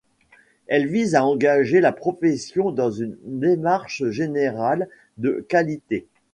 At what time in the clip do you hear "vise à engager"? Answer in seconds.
0.87-1.79